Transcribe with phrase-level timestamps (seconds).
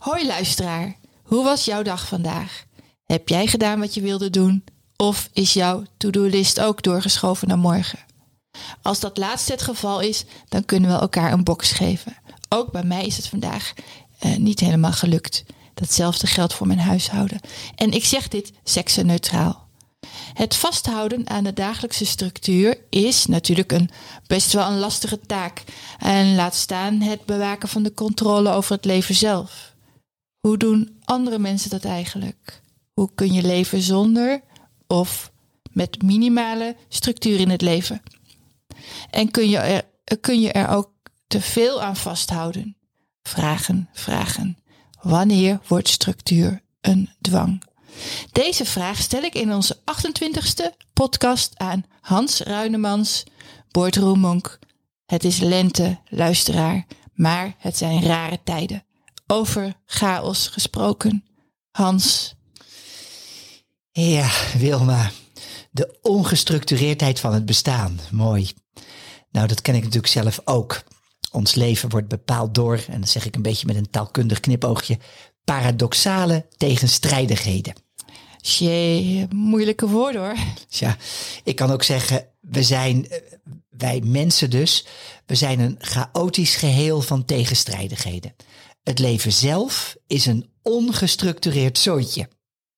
[0.00, 2.64] Hoi luisteraar, hoe was jouw dag vandaag?
[3.04, 4.64] Heb jij gedaan wat je wilde doen?
[4.96, 7.98] Of is jouw to-do-list ook doorgeschoven naar morgen?
[8.82, 12.16] Als dat laatste het geval is, dan kunnen we elkaar een box geven.
[12.48, 13.72] Ook bij mij is het vandaag
[14.18, 15.44] eh, niet helemaal gelukt.
[15.74, 17.40] Datzelfde geldt voor mijn huishouden.
[17.74, 19.68] En ik zeg dit seksenneutraal.
[20.34, 23.90] Het vasthouden aan de dagelijkse structuur is natuurlijk een,
[24.26, 25.62] best wel een lastige taak.
[25.98, 29.69] En laat staan het bewaken van de controle over het leven zelf.
[30.40, 32.62] Hoe doen andere mensen dat eigenlijk?
[32.92, 34.42] Hoe kun je leven zonder
[34.86, 35.32] of
[35.72, 38.02] met minimale structuur in het leven?
[39.10, 39.82] En kun je er,
[40.20, 40.90] kun je er ook
[41.26, 42.76] te veel aan vasthouden?
[43.22, 44.58] Vragen, vragen.
[45.00, 47.62] Wanneer wordt structuur een dwang?
[48.32, 53.24] Deze vraag stel ik in onze 28e podcast aan Hans Ruinemans,
[53.70, 54.58] Boardroom Monk.
[55.06, 58.84] Het is lente, luisteraar, maar het zijn rare tijden.
[59.30, 61.24] Over chaos gesproken.
[61.70, 62.34] Hans.
[63.90, 65.10] Ja, Wilma.
[65.70, 68.00] De ongestructureerdheid van het bestaan.
[68.10, 68.50] Mooi.
[69.30, 70.82] Nou, dat ken ik natuurlijk zelf ook.
[71.30, 74.98] Ons leven wordt bepaald door, en dat zeg ik een beetje met een taalkundig knipoogje,
[75.44, 77.74] paradoxale tegenstrijdigheden.
[78.40, 80.36] Jee, moeilijke woorden hoor.
[80.68, 80.96] Ja,
[81.44, 83.18] ik kan ook zeggen, we zijn, eh,
[83.68, 84.86] wij mensen dus,
[85.26, 88.34] we zijn een chaotisch geheel van tegenstrijdigheden.
[88.82, 92.28] Het leven zelf is een ongestructureerd zooitje.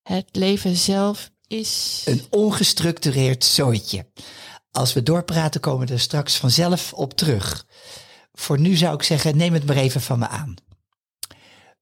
[0.03, 2.01] Het leven zelf is.
[2.05, 4.11] Een ongestructureerd zooitje.
[4.71, 7.65] Als we doorpraten, komen we er straks vanzelf op terug.
[8.33, 10.55] Voor nu zou ik zeggen, neem het maar even van me aan.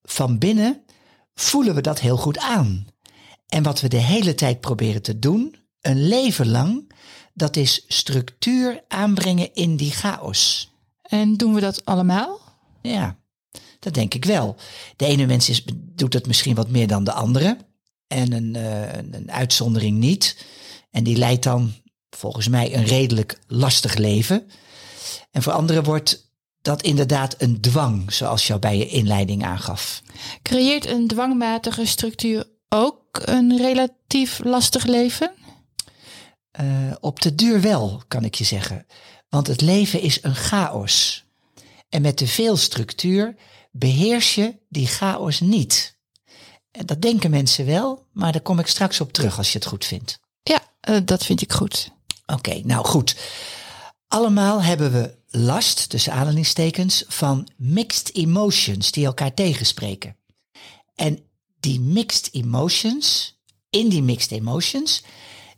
[0.02, 0.86] Van binnen
[1.34, 2.88] voelen we dat heel goed aan.
[3.48, 6.92] En wat we de hele tijd proberen te doen, een leven lang,
[7.34, 10.72] dat is structuur aanbrengen in die chaos.
[11.02, 12.40] En doen we dat allemaal?
[12.82, 13.21] Ja,
[13.82, 14.56] dat denk ik wel.
[14.96, 17.58] De ene mens is, doet het misschien wat meer dan de andere.
[18.08, 20.46] En een, uh, een uitzondering niet.
[20.92, 21.74] En die leidt dan
[22.10, 24.50] volgens mij een redelijk lastig leven.
[25.32, 26.30] En voor anderen wordt
[26.62, 30.02] dat inderdaad een dwang, zoals jou bij je inleiding aangaf.
[30.42, 35.32] Creëert een dwangmatige structuur ook een relatief lastig leven?
[36.62, 36.68] Uh,
[37.00, 38.86] op de duur wel, kan ik je zeggen.
[39.30, 41.26] Want het leven is een chaos.
[41.90, 43.36] En met te veel structuur
[43.72, 46.00] beheers je die chaos niet.
[46.72, 49.68] En dat denken mensen wel, maar daar kom ik straks op terug als je het
[49.68, 50.20] goed vindt.
[50.44, 51.92] Ja, uh, dat vind ik goed.
[52.26, 53.16] Oké, okay, nou goed.
[54.08, 60.18] Allemaal hebben we last, tussen aanhalingstekens, van mixed emotions die elkaar tegenspreken.
[60.96, 61.20] En
[61.60, 63.38] die mixed emotions,
[63.70, 65.04] in die mixed emotions,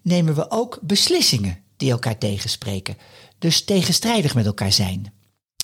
[0.02, 2.98] nemen we ook beslissingen die elkaar tegenspreken.
[3.40, 5.14] Dus tegenstrijdig met elkaar zijn.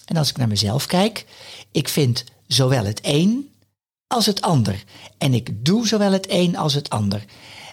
[0.10, 1.26] En als ik naar mezelf kijk,
[1.72, 3.52] ik vind zowel het een
[4.08, 4.84] als het ander.
[5.18, 7.26] En ik doe zowel het een als het ander.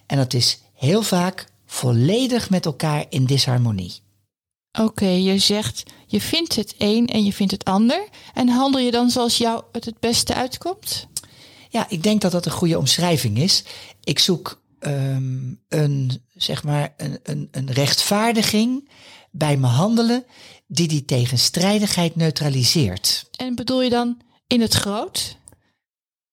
[0.06, 4.00] En dat is heel vaak volledig met elkaar in disharmonie.
[4.72, 8.08] Oké, okay, je zegt je vindt het een en je vindt het ander.
[8.34, 11.06] En handel je dan zoals jou het het beste uitkomt?
[11.68, 13.64] Ja, ik denk dat dat een goede omschrijving is.
[14.04, 18.88] Ik zoek um, een, zeg maar, een, een, een rechtvaardiging
[19.30, 20.24] bij mijn handelen
[20.66, 23.28] die die tegenstrijdigheid neutraliseert.
[23.36, 25.36] En bedoel je dan in het groot?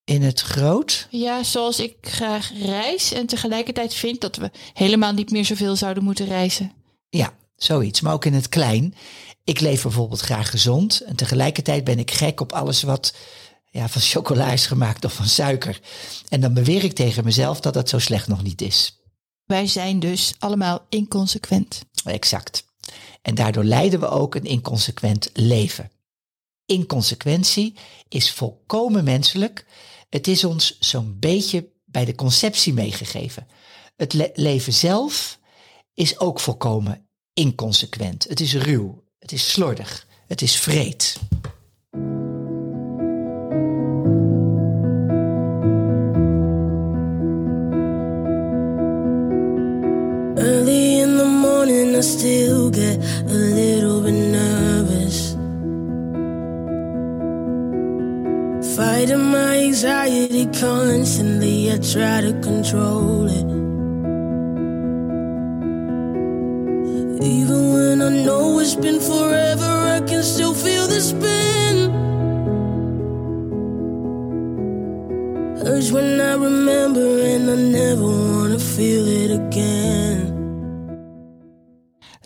[0.04, 1.08] In het groot?
[1.10, 6.04] Ja, zoals ik graag reis en tegelijkertijd vind dat we helemaal niet meer zoveel zouden
[6.04, 6.72] moeten reizen.
[7.10, 8.96] Ja, zoiets, maar ook in het klein.
[9.44, 13.14] Ik leef bijvoorbeeld graag gezond en tegelijkertijd ben ik gek op alles wat
[13.72, 15.80] ja, van chocola is gemaakt of van suiker.
[16.30, 19.02] En dan beweer ik tegen mezelf dat dat zo slecht nog niet is.
[19.46, 21.82] Wij zijn dus allemaal inconsequent.
[22.04, 22.66] Exact.
[23.24, 25.92] En daardoor leiden we ook een inconsequent leven.
[26.66, 27.76] Inconsequentie
[28.10, 29.66] is volkomen menselijk.
[30.10, 33.48] Het is ons zo'n beetje bij de conceptie meegegeven.
[33.96, 35.40] Het le leven zelf
[35.94, 38.24] is ook volkomen inconsequent.
[38.24, 41.20] Het is ruw, het is slordig, het is vreed.
[62.74, 63.48] Control it.
[67.24, 71.92] Even when I know it's been forever, I can still feel the spin.
[75.66, 80.32] Urge when I remember, and I never wanna feel it again.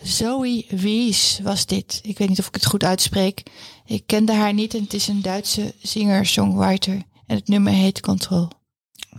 [0.02, 2.00] Zoe Wies was dit.
[2.02, 3.42] Ik weet niet of ik het goed uitspreek.
[3.84, 7.02] Ik kende haar niet en het is een Duitse zinger-songwriter.
[7.26, 8.57] En het nummer heet Control.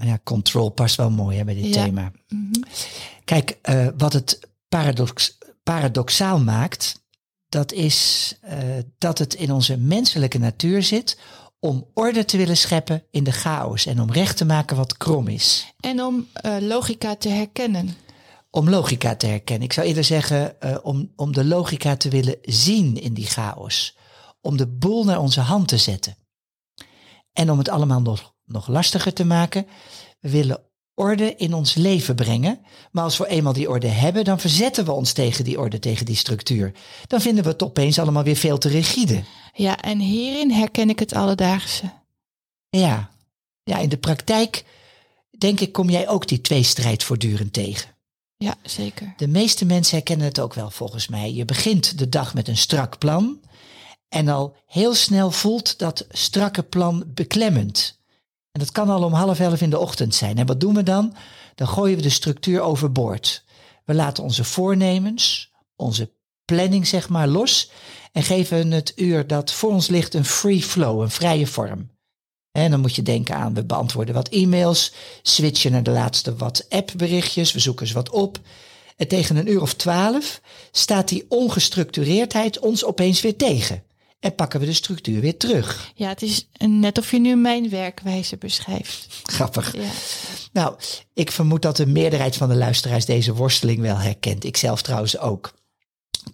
[0.02, 1.84] Ja, control past wel mooi hè, bij dit Ja.
[1.84, 2.12] thema.
[3.26, 7.02] Kijk, eh, wat het paradox, paradoxaal maakt,
[7.50, 8.58] dat is eh,
[8.98, 11.20] dat het in onze menselijke natuur zit
[11.60, 15.28] om orde te willen scheppen in de chaos en om recht te maken wat krom
[15.28, 15.74] is.
[15.80, 17.96] En om eh, logica te herkennen.
[18.52, 19.66] Om logica te herkennen.
[19.68, 23.98] Ik zou eerder zeggen om, om de logica te willen zien in die chaos.
[24.42, 26.16] Om de boel naar onze hand te zetten.
[27.34, 29.68] En om het allemaal nog, nog lastiger te maken,
[30.20, 30.64] we willen
[31.00, 32.60] orde in ons leven brengen.
[32.92, 36.06] Maar als we eenmaal die orde hebben, dan verzetten we ons tegen die orde, tegen
[36.06, 36.72] die structuur.
[37.08, 39.24] Dan vinden we het opeens allemaal weer veel te rigide.
[39.54, 41.94] Ja, en hierin herken ik het alledaagse.
[42.70, 43.10] Ja,
[43.64, 44.66] ja in de praktijk,
[45.38, 47.98] denk ik, kom jij ook die tweestrijd voortdurend tegen.
[48.38, 49.14] Ja, zeker.
[49.18, 51.34] De meeste mensen herkennen het ook wel volgens mij.
[51.34, 53.40] Je begint de dag met een strak plan
[54.10, 57.99] en al heel snel voelt dat strakke plan beklemmend.
[58.52, 60.38] En dat kan al om half elf in de ochtend zijn.
[60.38, 61.16] En wat doen we dan?
[61.56, 63.44] Dan gooien we de structuur overboord.
[63.86, 66.12] We laten onze voornemens, onze
[66.46, 67.72] planning zeg maar los
[68.12, 71.90] en geven het uur dat voor ons ligt een free flow, een vrije vorm.
[72.52, 77.52] En dan moet je denken aan, we beantwoorden wat e-mails, switchen naar de laatste WhatsApp-berichtjes,
[77.52, 78.40] we zoeken eens wat op.
[78.96, 80.42] En tegen een uur of twaalf
[80.72, 83.84] staat die ongestructureerdheid ons opeens weer tegen.
[84.20, 85.92] En pakken we de structuur weer terug.
[85.96, 89.08] Ja, het is net of je nu mijn werkwijze beschrijft.
[89.24, 89.76] Grappig.
[89.76, 89.92] Ja.
[90.52, 90.76] Nou,
[91.14, 94.44] ik vermoed dat de meerderheid van de luisteraars deze worsteling wel herkent.
[94.44, 95.54] Ik zelf trouwens ook.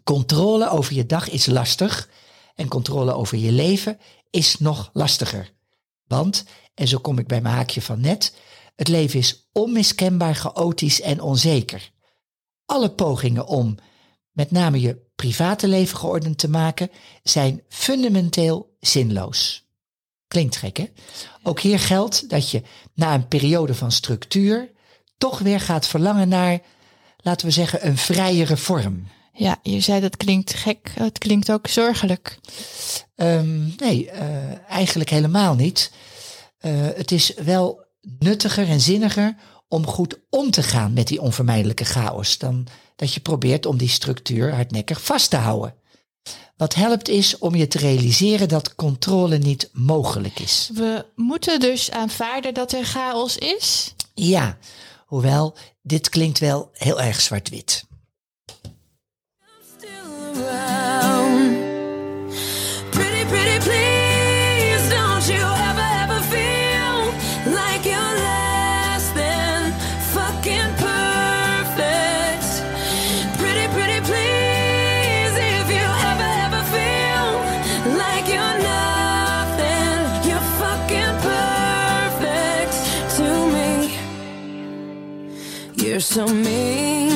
[0.03, 2.09] Controle over je dag is lastig
[2.55, 3.97] en controle over je leven
[4.29, 5.53] is nog lastiger.
[6.07, 8.35] Want, en zo kom ik bij mijn haakje van net,
[8.75, 11.91] het leven is onmiskenbaar chaotisch en onzeker.
[12.65, 13.77] Alle pogingen om
[14.31, 16.89] met name je private leven geordend te maken
[17.23, 19.65] zijn fundamenteel zinloos.
[20.27, 20.85] Klinkt gek, hè?
[21.43, 22.61] Ook hier geldt dat je
[22.93, 24.71] na een periode van structuur
[25.17, 26.59] toch weer gaat verlangen naar,
[27.17, 29.07] laten we zeggen, een vrijere vorm.
[29.33, 30.91] ja, je zei dat klinkt gek.
[30.93, 32.39] Het klinkt ook zorgelijk.
[33.15, 35.91] Ehm, nee, eh, eigenlijk helemaal niet.
[36.57, 37.85] Eh, het is wel
[38.19, 39.35] nuttiger en zinniger
[39.67, 43.89] om goed om te gaan met die onvermijdelijke chaos dan dat je probeert om die
[43.89, 45.75] structuur hardnekkig vast te houden.
[46.57, 50.69] Wat helpt is om je te realiseren dat controle niet mogelijk is.
[50.73, 53.93] We moeten dus aanvaarden dat er chaos is.
[54.13, 54.57] Ja,
[55.05, 57.85] hoewel dit klinkt wel heel erg zwart-wit.
[85.99, 87.13] So mean.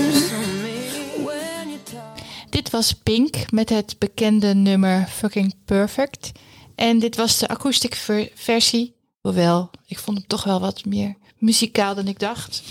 [2.50, 6.32] Dit was Pink met het bekende nummer Fucking Perfect.
[6.76, 8.96] En dit was de akoestiek ver- versie.
[9.22, 12.62] Hoewel, ik vond hem toch wel wat meer muzikaal dan ik dacht.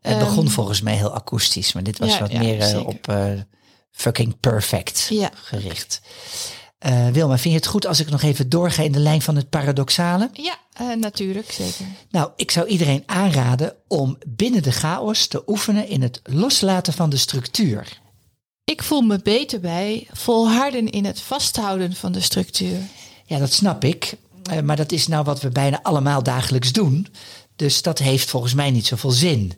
[0.00, 2.66] Het Ehm, begon volgens mij heel akoestisch, maar dit was ja, wat ja, meer eh,
[2.66, 2.84] zeker.
[2.86, 3.30] op eh,
[3.90, 5.30] fucking perfect Ja.
[5.34, 6.00] gericht.
[6.82, 9.36] Eh, Wilma, vind je het goed als ik nog even doorga in de lijn van
[9.36, 10.30] het paradoxale?
[10.32, 11.84] Ja, eh, natuurlijk, zeker.
[12.10, 17.10] Nou, ik zou iedereen aanraden om binnen de chaos te oefenen in het loslaten van
[17.10, 18.00] de structuur.
[18.64, 22.78] Ik voel me beter bij volharden in het vasthouden van de structuur.
[23.26, 24.14] Ja, dat snap ik.
[24.42, 27.06] Eh, maar dat is nou wat we bijna allemaal dagelijks doen.
[27.56, 29.52] Dus dat heeft volgens mij niet zoveel zin.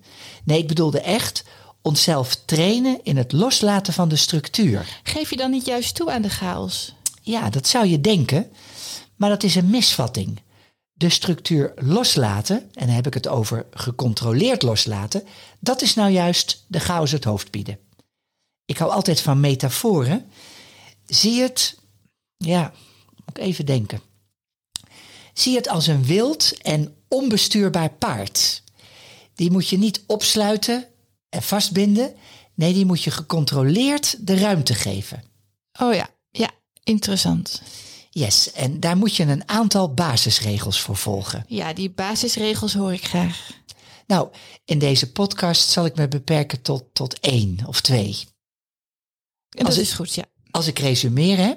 [0.44, 1.44] Nee, ik bedoelde echt
[1.82, 5.00] onszelf trainen in het loslaten van de structuur.
[5.02, 6.94] Geef je dan niet juist toe aan de chaos?
[7.24, 8.52] Ja, dat zou je denken,
[9.16, 10.40] maar dat is een misvatting.
[10.92, 15.22] De structuur loslaten, en dan heb ik het over gecontroleerd loslaten,
[15.60, 17.78] dat is nou juist de chaos het hoofd bieden.
[18.64, 20.30] Ik hou altijd van metaforen.
[21.06, 21.78] Zie het,
[22.36, 22.72] ja,
[23.24, 24.00] moet ik even denken.
[25.34, 28.62] Zie het als een wild en onbestuurbaar paard.
[29.34, 30.86] Die moet je niet opsluiten
[31.28, 32.14] en vastbinden.
[32.54, 35.24] Nee, die moet je gecontroleerd de ruimte geven.
[35.80, 36.08] Oh ja,
[36.84, 37.62] interessant.
[38.10, 41.44] Yes, en daar moet je een aantal basisregels voor volgen.
[41.48, 43.50] Ja, die basisregels hoor ik graag.
[44.06, 44.28] Nou,
[44.64, 48.26] in deze podcast zal ik me beperken tot, tot één of twee.
[49.50, 50.24] En Als dat ik- is goed, ja.
[50.50, 51.54] Als ik resumeer, hè,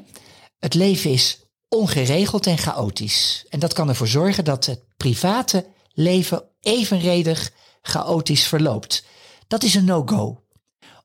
[0.59, 3.45] het leven is ongeregeld en chaotisch.
[3.49, 9.03] En dat kan ervoor zorgen dat het private leven evenredig chaotisch verloopt.
[9.47, 10.43] Dat is een no-go.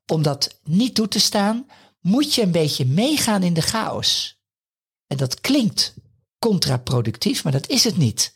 [0.06, 1.66] Om dat niet toe te staan,
[2.02, 4.40] moet je een beetje meegaan in de chaos.
[5.06, 5.94] En dat klinkt
[6.38, 8.34] contraproductief, maar dat is het niet.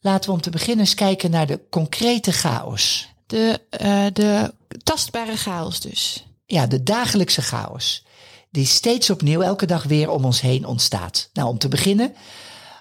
[0.00, 3.08] Laten we om te beginnen eens kijken naar de concrete chaos.
[3.26, 6.26] De, eh, de tastbare chaos dus.
[6.46, 8.04] Ja, de dagelijkse chaos.
[8.50, 11.30] Die steeds opnieuw elke dag weer om ons heen ontstaat.
[11.32, 12.14] Nou, om te beginnen,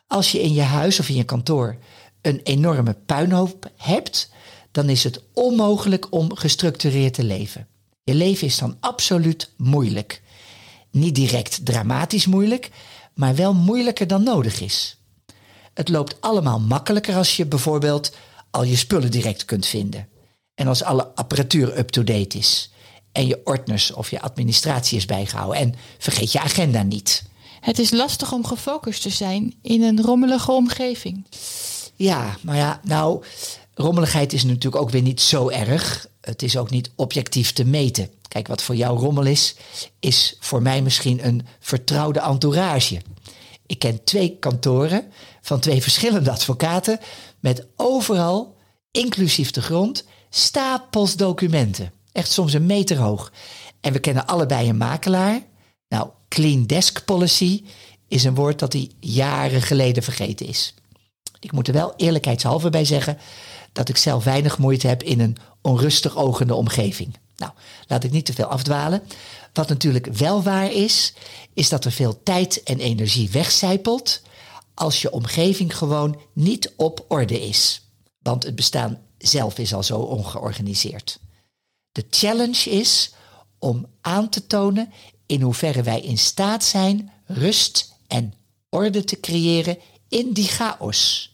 [0.08, 1.78] als je in je huis of in je kantoor
[2.22, 4.30] een enorme puinhoop hebt,
[4.72, 7.68] dan is het onmogelijk om gestructureerd te leven.
[8.08, 10.22] Je leven is dan absoluut moeilijk.
[10.92, 12.70] Niet direct dramatisch moeilijk,
[13.14, 14.98] maar wel moeilijker dan nodig is.
[15.74, 18.16] Het loopt allemaal makkelijker als je bijvoorbeeld
[18.52, 20.08] al je spullen direct kunt vinden.
[20.56, 22.72] En als alle apparatuur up-to-date is.
[23.12, 25.60] En je ordners of je administratie is bijgehouden.
[25.60, 27.24] En vergeet je agenda niet.
[27.60, 31.26] Het is lastig om gefocust te zijn in een rommelige omgeving.
[31.96, 33.24] Ja, maar ja, nou,
[33.74, 36.08] rommeligheid is natuurlijk ook weer niet zo erg.
[36.28, 38.10] Het is ook niet objectief te meten.
[38.28, 39.56] Kijk, wat voor jou rommel is,
[40.00, 43.02] is voor mij misschien een vertrouwde entourage.
[43.66, 47.00] Ik ken twee kantoren van twee verschillende advocaten
[47.40, 48.56] met overal,
[48.92, 51.92] inclusief de grond, stapels documenten.
[52.12, 53.32] Echt soms een meter hoog.
[53.82, 55.42] En we kennen allebei een makelaar.
[55.88, 57.64] Nou, clean desk policy
[58.08, 60.74] is een woord dat hij jaren geleden vergeten is.
[61.40, 63.18] Ik moet er wel eerlijkheidshalve bij zeggen
[63.78, 67.18] dat ik zelf weinig moeite heb in een onrustig ogende omgeving.
[67.36, 67.52] Nou,
[67.88, 69.04] laat ik niet te veel afdwalen.
[69.54, 71.14] Wat natuurlijk wel waar is,
[71.54, 74.22] is dat er veel tijd en energie wegcijpelt
[74.74, 77.82] als je omgeving gewoon niet op orde is.
[78.20, 81.20] Want het bestaan zelf is al zo ongeorganiseerd.
[81.92, 83.12] De challenge is
[83.60, 84.94] om aan te tonen
[85.26, 88.34] in hoeverre wij in staat zijn rust en
[88.70, 89.78] orde te creëren
[90.10, 91.32] in die chaos.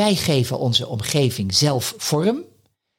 [0.00, 2.44] Wij geven onze omgeving zelf vorm,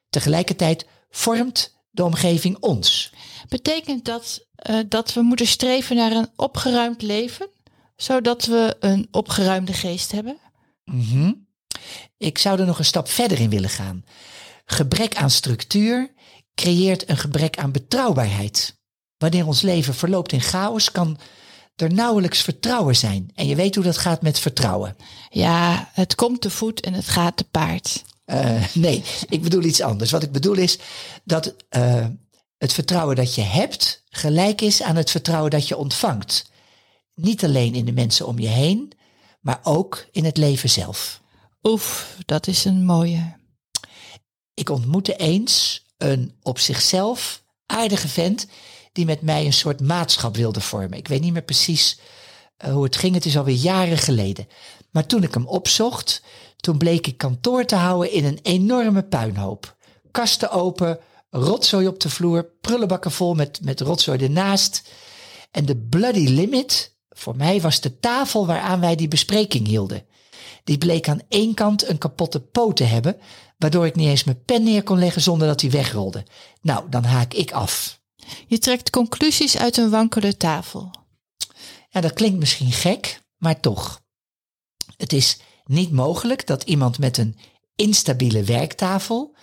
[0.09, 3.13] tegelijkertijd vormt de omgeving ons.
[3.49, 7.49] Betekent dat eh, dat we moeten streven naar een opgeruimd leven,
[7.95, 10.37] zodat we een opgeruimde geest hebben?
[10.85, 11.33] Mhm.
[12.17, 14.03] Ik zou er nog een stap verder in willen gaan.
[14.65, 16.13] Gebrek aan structuur
[16.55, 18.79] creëert een gebrek aan betrouwbaarheid.
[19.17, 21.17] Wanneer ons leven verloopt in chaos, kan
[21.75, 23.31] er nauwelijks vertrouwen zijn.
[23.35, 24.95] En je weet hoe dat gaat met vertrouwen.
[25.29, 28.03] Ja, het komt te voet en het gaat te paard.
[28.25, 30.11] Eh, nee, ik bedoel iets anders.
[30.11, 30.79] Wat ik bedoel is
[31.23, 32.05] dat eh,
[32.57, 36.51] het vertrouwen dat je hebt gelijk is aan het vertrouwen dat je ontvangt.
[37.15, 38.91] Niet alleen in de mensen om je heen,
[39.41, 41.21] maar ook in het leven zelf.
[41.63, 43.35] Oef, dat is een mooie.
[44.53, 48.47] Ik ontmoette eens een op zichzelf aardige vent
[48.91, 50.97] die met mij een soort maatschap wilde vormen.
[50.97, 51.99] Ik weet niet meer precies
[52.57, 54.47] eh, hoe het ging, het is alweer jaren geleden.
[54.91, 56.23] Maar toen ik hem opzocht,
[56.57, 59.75] toen bleek ik kantoor te houden in een enorme puinhoop.
[60.11, 64.89] Kasten open, rotzooi op de vloer, prullenbakken vol met, met rotzooi ernaast.
[65.51, 70.05] En de bloody limit, voor mij was de tafel waaraan wij die bespreking hielden.
[70.63, 73.17] Die bleek aan één kant een kapotte poot te hebben,
[73.57, 76.25] waardoor ik niet eens mijn pen neer kon leggen zonder dat hij wegrolde.
[76.61, 78.00] Nou, dan haak ik af.
[78.47, 80.91] Je trekt conclusies uit een wankele tafel.
[81.89, 84.01] Ja, dat klinkt misschien gek, maar toch.
[84.97, 87.37] Het is niet mogelijk dat iemand met een
[87.75, 89.35] instabiele werktafel,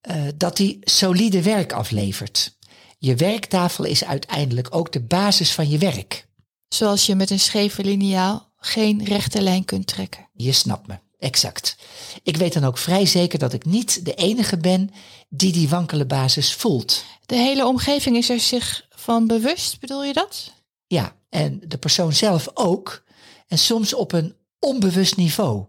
[0.00, 2.56] eh, dat die solide werk aflevert.
[2.98, 6.26] Je werktafel is uiteindelijk ook de basis van je werk.
[6.68, 10.28] Zoals je met een scheve liniaal geen rechte lijn kunt trekken.
[10.32, 11.76] Je snapt me, exact.
[12.22, 14.90] Ik weet dan ook vrij zeker dat ik niet de enige ben
[15.28, 17.04] die die wankele basis voelt.
[17.26, 20.52] De hele omgeving is er zich van bewust, bedoel je dat?
[20.86, 23.04] Ja, en de persoon zelf ook.
[23.46, 25.66] En soms op een onbewust niveau.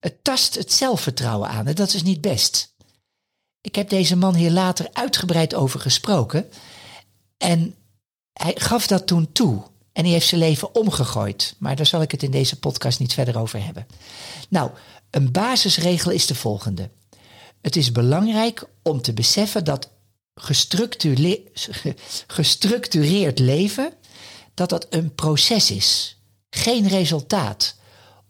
[0.00, 2.74] Het tast het zelfvertrouwen aan en dat is niet best.
[3.60, 6.50] Ik heb deze man hier later uitgebreid over gesproken.
[7.38, 7.74] En
[8.32, 9.62] hij gaf dat toen toe.
[9.92, 11.54] En hij heeft zijn leven omgegooid.
[11.58, 13.86] Maar daar zal ik het in deze podcast niet verder over hebben.
[14.48, 14.70] Nou,
[15.10, 16.90] een basisregel is de volgende.
[17.60, 19.90] Het is belangrijk om te beseffen dat
[20.34, 21.42] gestructure-
[22.26, 23.92] gestructureerd leven
[24.54, 26.16] dat dat een proces is,
[26.50, 27.74] geen resultaat.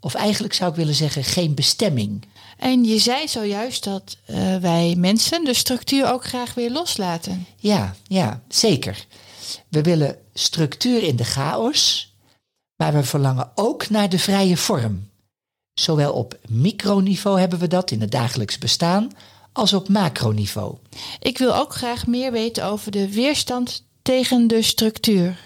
[0.01, 2.25] Of eigenlijk zou ik willen zeggen geen bestemming.
[2.57, 7.47] En je zei zojuist dat eh, wij mensen de structuur ook graag weer loslaten.
[7.57, 9.07] Ja, ja, zeker.
[9.69, 12.11] We willen structuur in de chaos,
[12.77, 15.11] Maar we verlangen ook naar de vrije vorm.
[15.75, 19.11] Zowel op microniveau hebben we dat in het dagelijks bestaan,
[19.53, 20.77] als op macroniveau.
[21.21, 25.43] Ik wil ook graag meer weten over de weerstand tegen de structuur.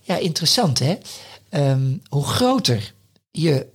[0.00, 0.98] Ja, interessant hè.
[1.48, 2.94] Ehm, hoe groter
[3.30, 3.66] je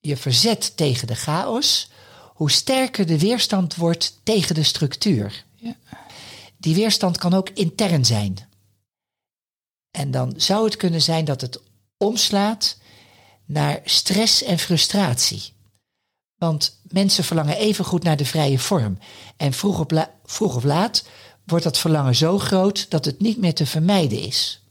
[0.00, 1.90] je verzet tegen de chaos,
[2.34, 5.44] hoe sterker de weerstand wordt tegen de structuur.
[5.56, 5.76] Ja.
[6.64, 8.36] Die weerstand kan ook intern zijn.
[9.90, 11.60] En dan zou het kunnen zijn dat het
[11.96, 12.78] omslaat
[13.44, 15.52] naar stress en frustratie.
[16.34, 18.98] Want mensen verlangen even goed naar de vrije vorm.
[19.36, 21.04] En vroeg, op vroeg of laat
[21.44, 24.62] wordt dat verlangen zo groot dat het niet meer te vermijden is.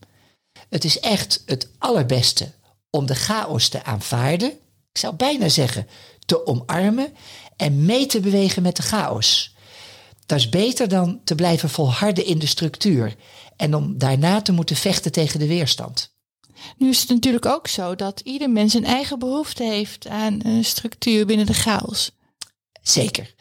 [0.70, 2.52] Het is echt het allerbeste
[2.90, 4.50] om de chaos te aanvaarden.
[4.92, 5.88] Ik zou bijna zeggen
[6.26, 7.14] te omarmen
[7.56, 9.53] en mee te bewegen met de chaos.
[10.26, 13.16] Dat is beter dan te blijven volharden in de structuur
[13.56, 16.16] en om daarna te moeten vechten tegen de weerstand.
[16.78, 20.66] Nu is het natuurlijk ook zo dat ieder mens een eigen behoefte heeft aan een
[20.66, 22.12] structuur binnen de chaos.
[22.82, 23.34] Zeker.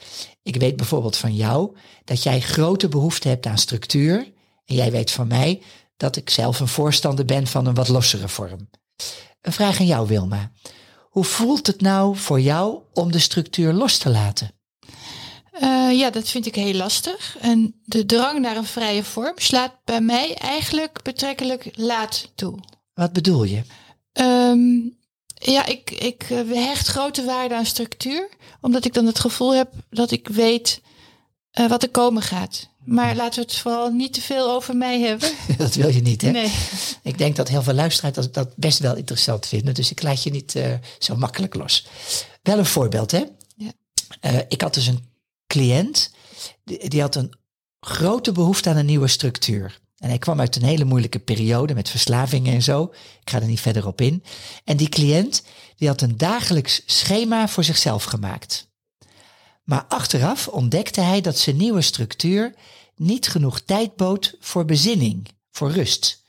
[0.43, 4.33] Ik weet bijvoorbeeld van jou dat jij grote behoefte hebt aan structuur.
[4.65, 5.63] En jij weet van mij
[5.97, 8.69] dat ik zelf een voorstander ben van een wat lossere vorm.
[9.41, 10.53] Een vraag aan jou, Wilma.
[11.11, 14.55] Hoe voelt het nou voor jou om de structuur los te laten?
[15.63, 17.37] Eh, ja, dat vind ik heel lastig.
[17.41, 22.59] En de drang naar een vrije vorm slaat bij mij eigenlijk betrekkelijk laat toe.
[22.95, 23.63] Wat bedoel je?
[24.13, 24.79] Ehm,
[25.35, 28.29] ja, ik, ik eh, hecht grote waarde aan structuur,
[28.61, 30.81] omdat ik dan het gevoel heb dat ik weet
[31.51, 32.69] eh, wat er komen gaat.
[32.85, 35.31] Maar laten we het vooral niet te veel over mij hebben.
[35.59, 36.31] Dat wil je niet, hè?
[36.31, 36.53] Nee.
[37.03, 39.75] Ik denk dat heel veel luisteraars dat, dat best wel interessant vinden.
[39.75, 40.55] Dus ik laat je niet
[40.99, 41.87] zo makkelijk los.
[42.43, 43.25] Wel een voorbeeld, hè?
[43.57, 43.73] Ja.
[44.49, 45.11] Ik had dus een
[45.53, 46.11] cliënt,
[46.65, 47.33] die, die had een
[47.81, 49.81] grote behoefte aan een nieuwe structuur.
[49.97, 52.93] En hij kwam uit een hele moeilijke periode met verslavingen en zo.
[53.21, 54.25] Ik ga er niet verder op in.
[54.65, 55.43] En die cliënt,
[55.77, 58.71] die had een dagelijks schema voor zichzelf gemaakt.
[59.65, 62.55] Maar achteraf ontdekte hij dat zijn nieuwe structuur
[62.97, 66.25] niet genoeg tijd bood voor bezinning, voor rust.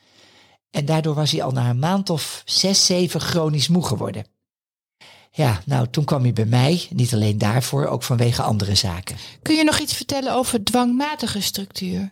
[0.69, 4.25] En daardoor was hij al na een maand of zes, zeven chronisch moe geworden.
[5.35, 9.17] Ja, nou, toen kwam hij bij mij, niet alleen daarvoor, ook vanwege andere zaken.
[9.41, 12.11] Kun je nog iets vertellen over dwangmatige structuur?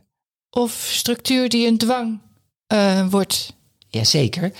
[0.49, 2.19] Of structuur die een dwang
[2.67, 3.53] eh, wordt?
[3.87, 4.51] Jazeker.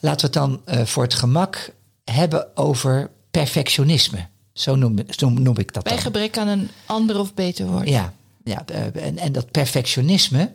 [0.00, 4.26] Laten we het dan eh, voor het gemak hebben over perfectionisme.
[4.52, 6.02] Zo noem, zo noem ik dat Bij dan.
[6.02, 7.88] gebrek aan een ander of beter woord.
[7.88, 10.52] Ja, ja eh, en, en dat perfectionisme,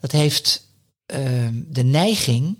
[0.00, 0.68] dat heeft
[1.06, 2.58] ehm, de neiging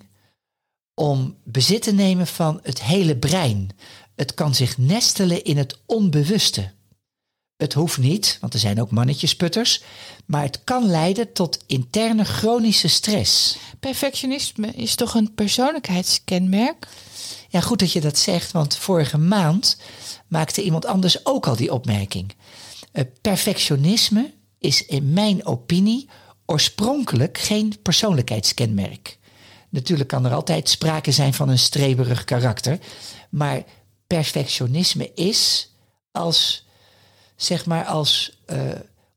[0.95, 3.71] om bezit te nemen van het hele brein.
[4.15, 6.73] Het kan zich nestelen in het onbewuste.
[7.57, 9.83] Het hoeft niet, want er zijn ook mannetjesputters,
[10.27, 13.57] maar het kan leiden tot interne chronische stress.
[13.81, 16.89] Perfectionisme is toch een persoonlijkheidskenmerk?
[17.49, 19.77] Ja, goed dat je dat zegt, want vorige maand
[20.29, 22.35] maakte iemand anders ook al die opmerking.
[22.93, 26.09] Eh, perfectionisme is in mijn opinie
[26.47, 29.19] oorspronkelijk geen persoonlijkheidskenmerk.
[29.69, 32.79] Natuurlijk kan er altijd sprake zijn van een streberig karakter,
[33.31, 33.65] maar
[34.15, 35.71] perfectionisme is
[36.11, 36.67] als,
[37.37, 38.59] zeg maar, als eh,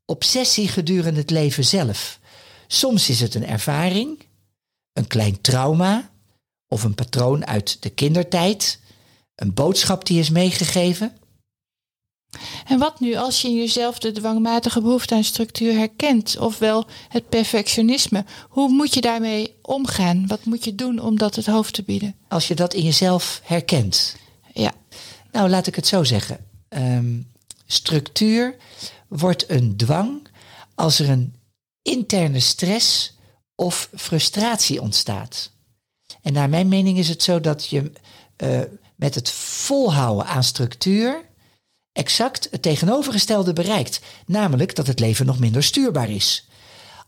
[0.05, 2.19] obsessie gedurende het leven zelf.
[2.67, 4.19] Soms is het een ervaring,
[4.93, 6.10] een klein trauma,
[6.67, 8.79] of een patroon uit de kindertijd,
[9.36, 11.17] een boodschap die is meegegeven.
[12.65, 17.29] En wat nu als je in jezelf de dwangmatige behoefte aan structuur herkent, ofwel het
[17.29, 18.25] perfectionisme?
[18.49, 20.27] Hoe moet je daarmee omgaan?
[20.27, 22.15] Wat moet je doen om dat het hoofd te bieden?
[22.27, 24.15] Als je dat in jezelf herkent.
[24.58, 24.74] Ja,
[25.32, 26.46] Nou, laat ik het zo zeggen.
[26.70, 27.22] Ehm,
[27.65, 28.56] structuur
[29.08, 30.28] wordt een dwang
[30.76, 31.36] als er een
[31.82, 33.17] interne stress
[33.56, 35.52] of frustratie ontstaat.
[36.22, 37.91] En naar mijn mening is het zo dat je
[38.36, 38.62] eh,
[38.96, 41.26] met het volhouden aan structuur
[41.91, 44.00] exact het tegenovergestelde bereikt.
[44.26, 46.48] Namelijk dat het leven nog minder stuurbaar is.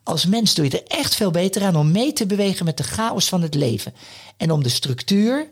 [0.03, 2.83] Als mens doe je er echt veel beter aan om mee te bewegen met de
[2.83, 3.93] chaos van het leven.
[4.37, 5.49] En om de structuur,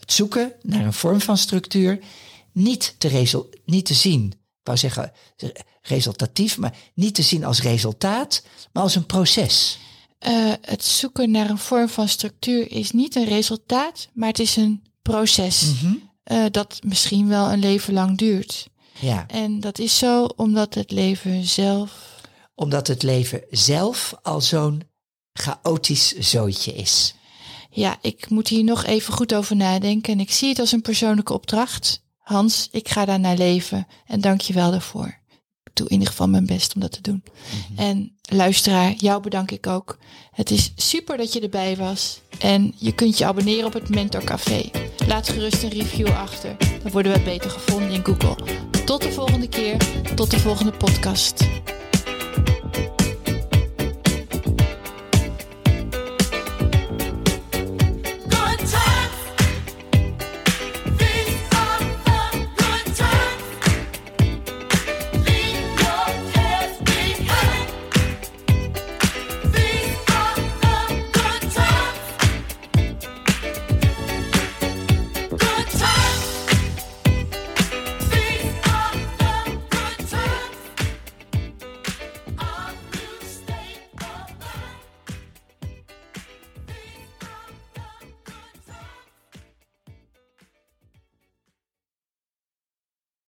[0.00, 1.98] het zoeken naar een vorm van structuur,
[2.52, 4.24] niet te, resul- niet te zien.
[4.32, 5.12] Ik wou zeggen
[5.82, 9.78] resultatief, maar niet te zien als resultaat, maar als een proces.
[10.18, 14.56] Eh, het zoeken naar een vorm van structuur is niet een resultaat, maar het is
[14.56, 15.72] een proces
[16.22, 18.68] eh, dat misschien wel een leven lang duurt.
[19.00, 22.18] Ja, En dat is zo omdat het leven zelf.
[22.54, 24.82] omdat het leven zelf al zo'n
[25.32, 27.14] chaotisch zooitje is.
[27.70, 30.82] Ja, ik moet hier nog even goed over nadenken en ik zie het als een
[30.82, 32.02] persoonlijke opdracht.
[32.18, 35.18] Hans, ik ga daar naar leven en dank je wel daarvoor.
[35.72, 37.22] doe in ieder geval mijn best om dat te doen.
[37.76, 39.98] En luisteraar, jou bedank ik ook.
[40.30, 42.20] Het is super dat je erbij was.
[42.38, 44.70] En je kunt je abonneren op het Mentor Café.
[45.06, 46.56] Laat gerust een review achter.
[46.82, 48.36] Dan worden we beter gevonden in Google.
[48.84, 49.76] Tot de volgende keer.
[50.14, 51.44] Tot de volgende podcast.